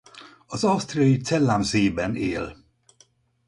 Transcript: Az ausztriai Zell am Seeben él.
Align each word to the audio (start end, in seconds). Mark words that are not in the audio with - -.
Az 0.47 0.63
ausztriai 0.69 1.19
Zell 1.23 1.49
am 1.55 1.63
Seeben 1.63 2.13
él. 2.15 2.47